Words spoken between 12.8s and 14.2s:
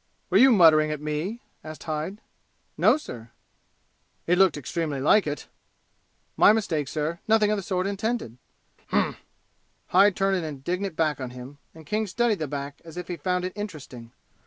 as if he found it interesting.